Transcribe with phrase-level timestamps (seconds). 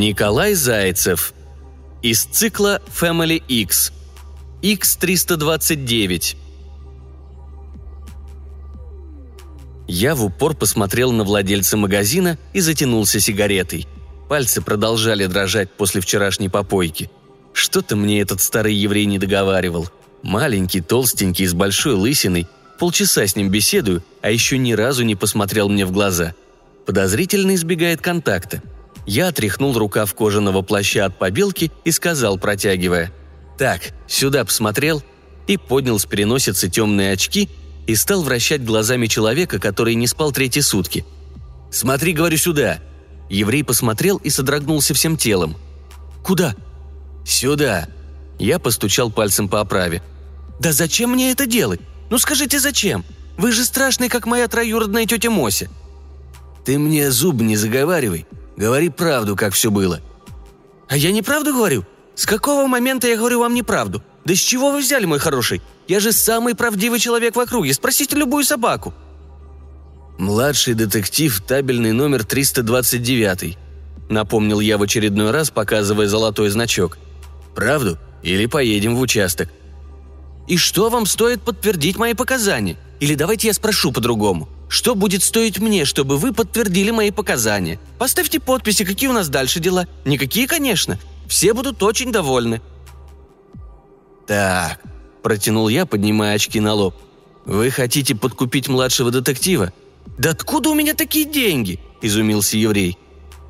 [0.00, 1.34] Николай Зайцев.
[2.00, 3.92] Из цикла Family X.
[4.62, 6.49] X329.
[10.00, 13.86] Я в упор посмотрел на владельца магазина и затянулся сигаретой.
[14.30, 17.10] Пальцы продолжали дрожать после вчерашней попойки.
[17.52, 19.90] Что-то мне этот старый еврей не договаривал.
[20.22, 22.46] Маленький, толстенький, с большой лысиной.
[22.78, 26.34] Полчаса с ним беседую, а еще ни разу не посмотрел мне в глаза.
[26.86, 28.62] Подозрительно избегает контакта.
[29.04, 33.12] Я отряхнул рукав кожаного плаща от побелки и сказал, протягивая.
[33.58, 35.02] «Так, сюда посмотрел?»
[35.46, 37.50] И поднял с переносицы темные очки
[37.90, 41.04] и стал вращать глазами человека, который не спал третьи сутки.
[41.72, 42.78] «Смотри, говорю, сюда!»
[43.28, 45.56] Еврей посмотрел и содрогнулся всем телом.
[46.22, 46.54] «Куда?»
[47.26, 47.88] «Сюда!»
[48.38, 50.04] Я постучал пальцем по оправе.
[50.60, 51.80] «Да зачем мне это делать?
[52.10, 53.04] Ну скажите, зачем?
[53.36, 55.68] Вы же страшный, как моя троюродная тетя Мося».
[56.64, 58.24] «Ты мне зуб не заговаривай.
[58.56, 60.00] Говори правду, как все было».
[60.88, 61.84] «А я неправду говорю?
[62.14, 64.00] С какого момента я говорю вам неправду?
[64.30, 65.60] Да с чего вы взяли, мой хороший?
[65.88, 67.74] Я же самый правдивый человек в округе.
[67.74, 68.94] Спросите любую собаку».
[70.18, 73.56] «Младший детектив, табельный номер 329»,—
[74.08, 76.96] напомнил я в очередной раз, показывая золотой значок.
[77.56, 77.98] «Правду?
[78.22, 79.48] Или поедем в участок?»
[80.46, 82.76] «И что вам стоит подтвердить мои показания?
[83.00, 84.48] Или давайте я спрошу по-другому.
[84.68, 87.80] Что будет стоить мне, чтобы вы подтвердили мои показания?
[87.98, 89.88] Поставьте подписи, какие у нас дальше дела.
[90.04, 91.00] Никакие, конечно.
[91.26, 92.60] Все будут очень довольны».
[94.30, 94.78] «Так»,–
[95.24, 96.94] протянул я, поднимая очки на лоб.
[97.46, 99.72] «Вы хотите подкупить младшего детектива?»
[100.18, 102.96] «Да откуда у меня такие деньги?»– изумился еврей.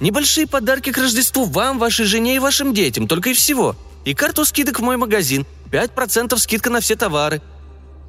[0.00, 3.74] «Небольшие подарки к Рождеству вам, вашей жене и вашим детям, только и всего.
[4.04, 5.46] И карту скидок в мой магазин.
[5.72, 7.40] 5% скидка на все товары».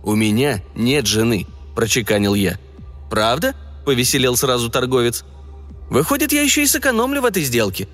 [0.04, 2.60] «У меня нет жены»,– прочеканил я.
[3.10, 5.24] «Правда?»– повеселел сразу торговец.
[5.90, 7.88] «Выходит, я еще и сэкономлю в этой сделке».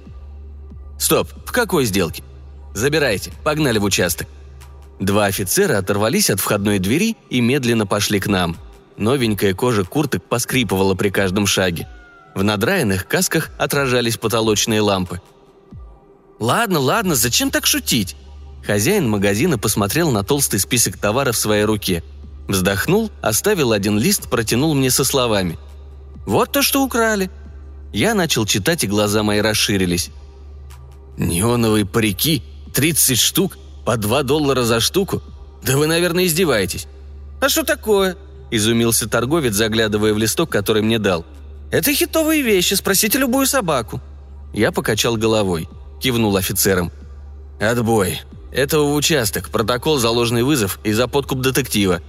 [0.97, 2.23] «Стоп, в какой сделке?»
[2.73, 4.27] «Забирайте, погнали в участок».
[4.99, 8.57] Два офицера оторвались от входной двери и медленно пошли к нам.
[8.97, 11.87] Новенькая кожа курток поскрипывала при каждом шаге.
[12.35, 15.21] В надраенных касках отражались потолочные лампы.
[16.39, 18.15] «Ладно, ладно, зачем так шутить?»
[18.65, 22.03] Хозяин магазина посмотрел на толстый список товаров в своей руке.
[22.47, 25.57] Вздохнул, оставил один лист, протянул мне со словами.
[26.25, 27.29] «Вот то, что украли».
[27.91, 30.09] Я начал читать, и глаза мои расширились.
[31.17, 32.41] «Неоновые парики?
[32.73, 33.57] 30 штук?
[33.85, 35.21] По 2 доллара за штуку?
[35.63, 36.87] Да вы, наверное, издеваетесь».
[37.41, 38.15] «А что такое?»–
[38.51, 41.25] изумился торговец, заглядывая в листок, который мне дал.
[41.71, 44.01] «Это хитовые вещи, спросите любую собаку».
[44.53, 45.67] Я покачал головой,
[46.01, 46.91] кивнул офицерам.
[47.59, 48.21] «Отбой.
[48.51, 52.01] Этого в участок, протокол за ложный вызов и за подкуп детектива».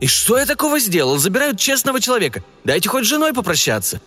[0.00, 1.18] «И что я такого сделал?
[1.18, 2.44] Забирают честного человека.
[2.64, 4.00] Дайте хоть с женой попрощаться».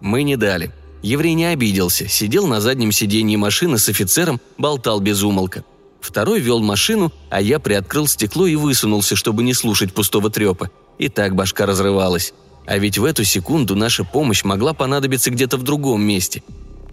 [0.00, 0.72] Мы не дали.
[1.02, 5.64] Еврей не обиделся, сидел на заднем сиденье машины с офицером, болтал без умолка.
[6.06, 10.70] Второй вел машину, а я приоткрыл стекло и высунулся, чтобы не слушать пустого трепа.
[10.98, 12.32] И так башка разрывалась.
[12.64, 16.44] А ведь в эту секунду наша помощь могла понадобиться где-то в другом месте.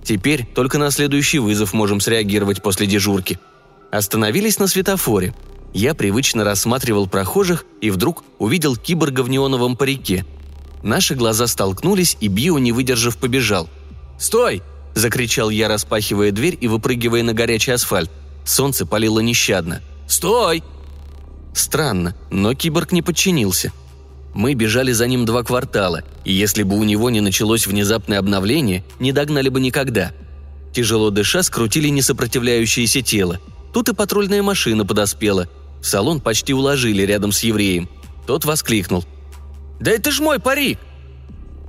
[0.04, 3.38] Теперь только на следующий вызов можем среагировать после дежурки.
[3.92, 5.36] Остановились на светофоре.
[5.76, 10.26] Я привычно рассматривал прохожих и вдруг увидел киборга в неоновом парике.
[10.82, 13.70] Наши глаза столкнулись, и Био, не выдержав, побежал.
[14.18, 14.64] «Стой!»–
[14.96, 18.10] закричал я, распахивая дверь и выпрыгивая на горячий асфальт.
[18.46, 19.82] Солнце палило нещадно.
[20.08, 20.64] «Стой!»
[21.54, 23.72] Странно, но киборг не подчинился.
[24.34, 28.84] Мы бежали за ним два квартала, и если бы у него не началось внезапное обновление,
[29.00, 30.12] не догнали бы никогда.
[30.74, 33.40] Тяжело дыша, скрутили несопротивляющееся тело.
[33.74, 35.48] Тут и патрульная машина подоспела.
[35.82, 37.88] В салон почти уложили рядом с евреем.
[38.26, 39.06] Тот воскликнул.
[39.80, 40.80] «Да это ж мой парик!»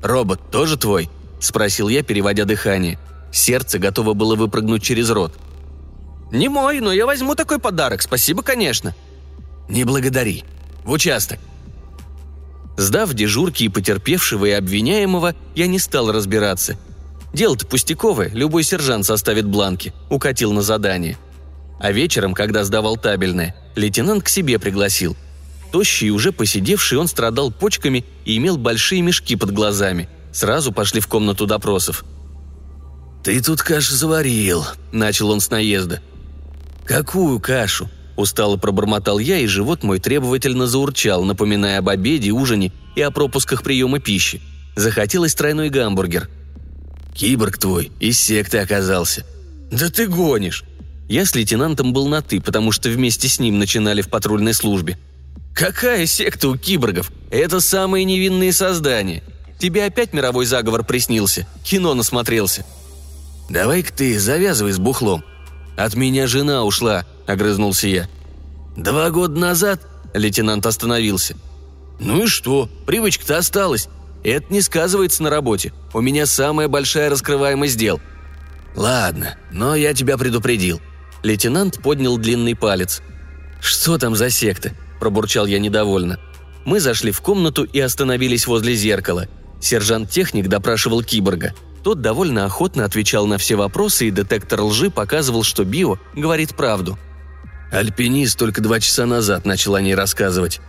[0.02, 1.10] «Робот тоже твой?»–
[1.40, 2.98] спросил я, переводя дыхание.
[3.32, 5.34] Сердце готово было выпрыгнуть через рот–
[6.34, 8.92] «Не мой, но я возьму такой подарок, спасибо, конечно».
[9.68, 10.42] «Не благодари.
[10.84, 11.38] В участок».
[12.76, 16.76] Сдав дежурки и потерпевшего и обвиняемого, я не стал разбираться.
[17.32, 21.18] Дело-то пустяковое, любой сержант составит бланки, укатил на задание.
[21.78, 25.16] А вечером, когда сдавал табельное, лейтенант к себе пригласил.
[25.70, 30.08] Тощий и уже посидевший, он страдал почками и имел большие мешки под глазами.
[30.32, 32.04] Сразу пошли в комнату допросов.
[33.22, 36.02] «Ты тут кашу заварил»,— начал он с наезда.
[36.86, 43.00] «Какую кашу?»– устало пробормотал я, и живот мой требовательно заурчал, напоминая об обеде, ужине и
[43.00, 44.40] о пропусках приема пищи.
[44.76, 46.28] Захотелось тройной гамбургер.
[47.14, 49.24] «Киборг твой из секты оказался».
[49.70, 50.64] «Да ты гонишь!»
[51.08, 54.98] Я с лейтенантом был на «ты», потому что вместе с ним начинали в патрульной службе.
[55.54, 57.12] «Какая секта у киборгов?
[57.30, 59.22] Это самые невинные создания.
[59.58, 62.64] Тебе опять мировой заговор приснился, кино насмотрелся».
[63.48, 65.24] «Давай-ка ты завязывай с бухлом».
[65.76, 68.08] «От меня жена ушла»,— огрызнулся я.
[68.76, 69.80] «Два года назад?»—
[70.14, 71.36] лейтенант остановился.
[71.98, 72.68] «Ну и что?
[72.86, 73.88] Привычка-то осталась.
[74.22, 75.72] Это не сказывается на работе.
[75.92, 78.00] У меня самая большая раскрываемость дел».
[78.74, 80.80] «Ладно, но я тебя предупредил».
[81.22, 83.00] Лейтенант поднял длинный палец.
[83.60, 86.18] «Что там за секта?»– пробурчал я недовольно.
[86.64, 89.28] Мы зашли в комнату и остановились возле зеркала.
[89.60, 91.54] Сержант-техник допрашивал киборга.
[91.84, 96.98] Тот довольно охотно отвечал на все вопросы, и детектор лжи показывал, что Био говорит правду.
[97.70, 100.62] «Альпинист только два часа назад начал о ней рассказывать».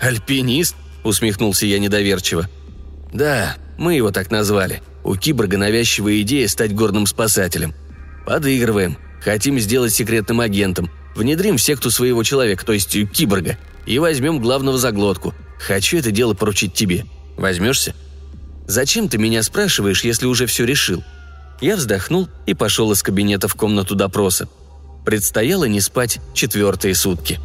[0.00, 0.74] «Альпинист?»–
[1.04, 2.48] усмехнулся я недоверчиво.
[3.12, 4.82] «Да, мы его так назвали.
[5.04, 7.74] У киборга навязчивая идея стать горным спасателем.
[8.24, 8.96] Подыгрываем.
[9.22, 10.90] Хотим сделать секретным агентом.
[11.14, 15.34] Внедрим в секту своего человека, то есть киборга, и возьмем главного за глотку.
[15.58, 17.04] Хочу это дело поручить тебе.
[17.36, 17.94] Возьмешься?»
[18.66, 21.04] «Зачем ты меня спрашиваешь, если уже все решил?»
[21.60, 24.48] Я вздохнул и пошел из кабинета в комнату допроса.
[25.04, 27.38] Предстояло не спать четвертые сутки.